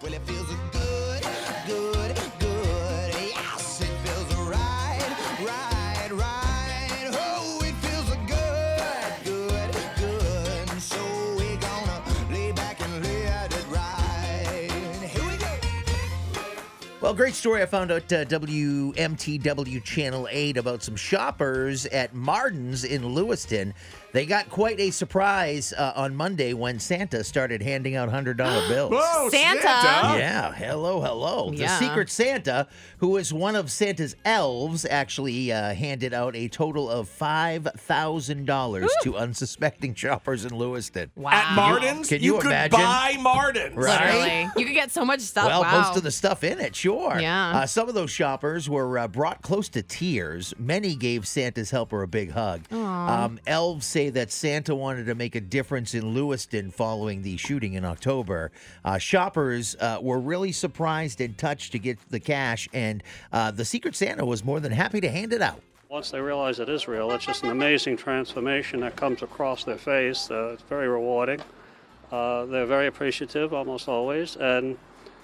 Well, 0.00 0.14
it 0.14 0.22
feels 0.22 0.37
Well, 17.08 17.16
great 17.16 17.34
story 17.34 17.62
I 17.62 17.64
found 17.64 17.90
out 17.90 18.12
uh, 18.12 18.26
WMTW 18.26 19.82
Channel 19.82 20.28
8 20.30 20.58
about 20.58 20.82
some 20.82 20.94
shoppers 20.94 21.86
at 21.86 22.12
Marden's 22.12 22.84
in 22.84 23.14
Lewiston. 23.14 23.72
They 24.12 24.26
got 24.26 24.50
quite 24.50 24.78
a 24.78 24.90
surprise 24.90 25.72
uh, 25.72 25.92
on 25.96 26.14
Monday 26.14 26.52
when 26.52 26.78
Santa 26.78 27.24
started 27.24 27.62
handing 27.62 27.96
out 27.96 28.10
$100 28.10 28.36
bills. 28.68 28.90
Whoa, 28.92 29.30
Santa. 29.30 30.18
Yeah, 30.18 30.52
hello, 30.52 31.00
hello. 31.00 31.50
The 31.50 31.66
Secret 31.78 32.10
Santa, 32.10 32.68
who 32.98 33.16
is 33.16 33.32
one 33.32 33.56
of 33.56 33.70
Santa's 33.70 34.14
elves, 34.26 34.84
actually 34.84 35.50
uh, 35.50 35.72
handed 35.72 36.12
out 36.12 36.36
a 36.36 36.48
total 36.48 36.90
of 36.90 37.08
$5,000 37.08 38.88
to 39.02 39.16
unsuspecting 39.16 39.94
shoppers 39.94 40.44
in 40.44 40.54
Lewiston. 40.54 41.10
Wow. 41.16 41.30
At 41.32 41.54
Marden's, 41.54 42.08
Can 42.10 42.22
you 42.22 42.36
could 42.36 42.46
imagine? 42.46 42.80
buy 42.80 43.16
Marden's. 43.18 43.76
Right. 43.76 44.14
Literally. 44.14 44.50
You 44.58 44.66
could 44.66 44.74
get 44.74 44.90
so 44.90 45.06
much 45.06 45.20
stuff. 45.20 45.46
Well, 45.46 45.62
wow. 45.62 45.80
most 45.80 45.96
of 45.96 46.02
the 46.02 46.10
stuff 46.10 46.44
in 46.44 46.58
it, 46.60 46.76
sure. 46.76 46.97
Yeah. 47.20 47.50
Uh, 47.50 47.66
some 47.66 47.88
of 47.88 47.94
those 47.94 48.10
shoppers 48.10 48.68
were 48.68 48.98
uh, 48.98 49.08
brought 49.08 49.42
close 49.42 49.68
to 49.70 49.82
tears. 49.82 50.54
Many 50.58 50.94
gave 50.94 51.26
Santa's 51.26 51.70
helper 51.70 52.02
a 52.02 52.08
big 52.08 52.30
hug. 52.32 52.70
Um, 52.72 53.38
elves 53.46 53.86
say 53.86 54.10
that 54.10 54.30
Santa 54.30 54.74
wanted 54.74 55.06
to 55.06 55.14
make 55.14 55.34
a 55.34 55.40
difference 55.40 55.94
in 55.94 56.14
Lewiston 56.14 56.70
following 56.70 57.22
the 57.22 57.36
shooting 57.36 57.74
in 57.74 57.84
October. 57.84 58.50
Uh, 58.84 58.98
shoppers 58.98 59.76
uh, 59.80 59.98
were 60.00 60.18
really 60.18 60.52
surprised 60.52 61.20
and 61.20 61.36
touched 61.38 61.72
to 61.72 61.78
get 61.78 61.98
the 62.10 62.20
cash, 62.20 62.68
and 62.72 63.02
uh, 63.32 63.50
the 63.50 63.64
Secret 63.64 63.94
Santa 63.96 64.24
was 64.24 64.44
more 64.44 64.60
than 64.60 64.72
happy 64.72 65.00
to 65.00 65.08
hand 65.08 65.32
it 65.32 65.42
out. 65.42 65.60
Once 65.88 66.10
they 66.10 66.20
realize 66.20 66.60
it 66.60 66.68
is 66.68 66.86
real, 66.86 67.10
it's 67.12 67.24
just 67.24 67.44
an 67.44 67.50
amazing 67.50 67.96
transformation 67.96 68.80
that 68.80 68.94
comes 68.94 69.22
across 69.22 69.64
their 69.64 69.78
face. 69.78 70.30
Uh, 70.30 70.50
it's 70.52 70.62
very 70.64 70.86
rewarding. 70.86 71.40
Uh, 72.12 72.44
they're 72.46 72.66
very 72.66 72.86
appreciative 72.86 73.54
almost 73.54 73.88
always, 73.88 74.36
and 74.36 74.76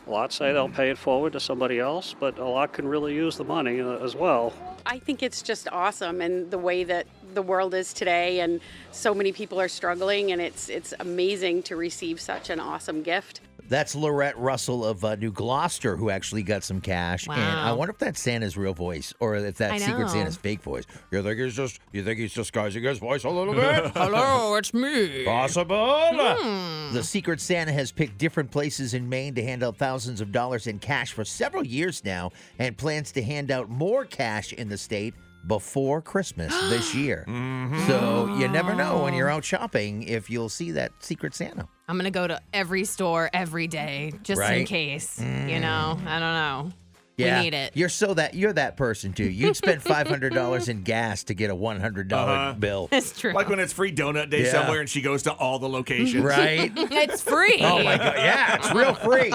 a 0.06 0.10
lot 0.10 0.32
say 0.32 0.52
they'll 0.52 0.68
pay 0.68 0.90
it 0.90 0.98
forward 0.98 1.32
to 1.32 1.40
somebody 1.40 1.78
else, 1.78 2.14
but 2.18 2.38
a 2.38 2.44
lot 2.44 2.72
can 2.72 2.86
really 2.86 3.14
use 3.14 3.36
the 3.36 3.44
money 3.44 3.80
uh, 3.80 3.96
as 3.98 4.14
well. 4.14 4.52
I 4.86 4.98
think 4.98 5.22
it's 5.22 5.40
just 5.40 5.66
awesome 5.72 6.20
and 6.20 6.50
the 6.50 6.58
way 6.58 6.84
that 6.84 7.06
the 7.34 7.42
world 7.42 7.74
is 7.74 7.92
today 7.92 8.40
and 8.40 8.60
so 8.92 9.14
many 9.14 9.32
people 9.32 9.60
are 9.60 9.68
struggling 9.68 10.32
and 10.32 10.40
it's 10.40 10.68
it's 10.68 10.94
amazing 11.00 11.62
to 11.64 11.76
receive 11.76 12.20
such 12.20 12.50
an 12.50 12.60
awesome 12.60 13.02
gift. 13.02 13.40
That's 13.66 13.94
Lorette 13.94 14.38
Russell 14.38 14.84
of 14.84 15.04
uh, 15.04 15.16
New 15.16 15.32
Gloucester 15.32 15.96
who 15.96 16.10
actually 16.10 16.42
got 16.42 16.64
some 16.64 16.80
cash. 16.82 17.26
And 17.26 17.40
I 17.40 17.72
wonder 17.72 17.92
if 17.92 17.98
that's 17.98 18.20
Santa's 18.20 18.58
real 18.58 18.74
voice 18.74 19.14
or 19.20 19.36
if 19.36 19.56
that's 19.56 19.82
Secret. 19.82 20.10
Santa's 20.10 20.36
fake 20.36 20.62
voice. 20.62 20.84
You 21.10 21.22
think 21.22 21.40
he's 21.40 21.56
just 21.56 21.80
you 21.92 22.04
think 22.04 22.18
he's 22.18 22.34
disguising 22.34 22.82
his 22.82 22.98
voice 22.98 23.24
a 23.24 23.30
little 23.30 23.54
bit? 23.54 23.90
Hello, 23.94 24.56
it's 24.56 24.74
me. 24.74 25.24
Possible. 25.24 26.10
Hmm. 26.12 26.92
The 26.92 27.02
Secret 27.02 27.40
Santa 27.40 27.72
has 27.72 27.90
picked 27.90 28.18
different 28.18 28.50
places 28.50 28.92
in 28.92 29.08
Maine 29.08 29.34
to 29.34 29.42
hand 29.42 29.62
out 29.62 29.78
thousands 29.78 30.20
of 30.20 30.30
dollars 30.30 30.66
in 30.66 30.78
cash 30.78 31.12
for 31.12 31.24
several 31.24 31.64
years 31.64 32.04
now 32.04 32.32
and 32.58 32.76
plans 32.76 33.12
to 33.12 33.22
hand 33.22 33.50
out 33.50 33.70
more 33.70 34.04
cash 34.04 34.52
in 34.52 34.68
the 34.68 34.78
state 34.78 35.14
before 35.46 36.00
Christmas 36.02 36.52
this 36.70 36.94
year. 36.94 37.24
Mm-hmm. 37.28 37.86
So 37.86 38.36
you 38.38 38.48
never 38.48 38.74
know 38.74 39.02
when 39.02 39.14
you're 39.14 39.30
out 39.30 39.44
shopping 39.44 40.02
if 40.04 40.30
you'll 40.30 40.48
see 40.48 40.70
that 40.72 40.92
Secret 41.00 41.34
Santa. 41.34 41.68
I'm 41.88 41.96
gonna 41.96 42.10
go 42.10 42.26
to 42.26 42.40
every 42.52 42.84
store 42.84 43.28
every 43.32 43.66
day 43.66 44.12
just 44.22 44.40
in 44.40 44.48
Right? 44.48 44.66
case. 44.66 45.18
You 45.20 45.26
mm. 45.26 45.60
know, 45.60 45.98
I 46.06 46.18
don't 46.18 46.34
know. 46.34 46.72
Yeah, 47.16 47.38
We 47.38 47.44
need 47.44 47.54
it. 47.54 47.76
You're 47.76 47.88
so 47.88 48.12
that 48.14 48.34
you're 48.34 48.52
that 48.54 48.76
person 48.76 49.12
too. 49.12 49.24
You'd 49.30 49.56
spend 49.56 49.82
five 49.94 50.08
hundred 50.08 50.34
dollars 50.34 50.68
in 50.68 50.82
gas 50.82 51.22
to 51.24 51.34
get 51.34 51.48
a 51.50 51.54
one 51.54 51.80
hundred 51.80 52.12
Uh-huh. 52.12 52.54
bill, 52.58 52.88
It's 52.90 53.18
true. 53.18 53.32
Like 53.32 53.48
when 53.48 53.60
it's 53.60 53.72
free 53.72 53.92
donut 53.94 54.30
day 54.30 54.44
Yeah. 54.44 54.50
somewhere 54.50 54.80
and 54.80 54.88
she 54.88 55.00
goes 55.00 55.22
to 55.24 55.32
all 55.32 55.58
the 55.60 55.68
locations. 55.68 56.24
right? 56.24 56.72
it's 56.76 57.22
free. 57.22 57.58
Oh 57.60 57.82
my 57.84 57.96
god, 57.98 58.14
yeah, 58.16 58.56
it's 58.56 58.72
real 58.74 58.94
free. 58.94 59.32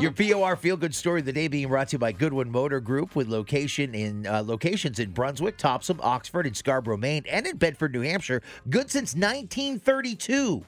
Your 0.00 0.12
POR 0.12 0.56
feel 0.56 0.76
good 0.78 0.94
story 0.94 1.20
of 1.20 1.26
the 1.26 1.32
day 1.32 1.48
being 1.48 1.68
brought 1.68 1.88
to 1.88 1.94
you 1.96 1.98
by 1.98 2.12
Goodwin 2.12 2.50
Motor 2.50 2.80
Group 2.80 3.14
with 3.14 3.28
location 3.28 3.94
in 3.94 4.26
uh, 4.26 4.42
locations 4.42 4.98
in 4.98 5.10
Brunswick, 5.10 5.58
Topsham, 5.58 5.98
Oxford, 6.02 6.46
and 6.46 6.56
Scarborough, 6.56 6.96
Maine, 6.96 7.24
and 7.28 7.46
in 7.46 7.56
Bedford, 7.58 7.92
New 7.92 8.00
Hampshire. 8.02 8.40
Good 8.70 8.90
since 8.90 9.14
1932. 9.14 10.64